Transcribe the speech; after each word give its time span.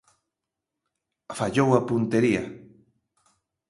Fallou 1.37 1.69
a 1.79 1.81
puntería. 1.89 2.43